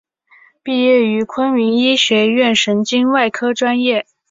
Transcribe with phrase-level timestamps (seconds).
[0.63, 4.07] 毕业于昆明医学院神经外科专业。